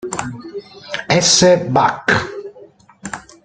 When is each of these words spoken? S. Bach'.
S. 1.19 1.45
Bach'. 1.69 2.09